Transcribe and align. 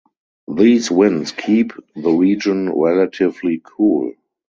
These 0.51 0.89
winds 0.89 1.31
keep 1.31 1.73
the 1.95 2.09
region 2.09 2.71
relatively 2.73 3.61
cool. 3.63 4.13